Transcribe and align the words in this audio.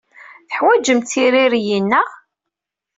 Teḥwajemt 0.49 1.09
tiririyin, 1.11 1.85
naɣ? 1.91 2.09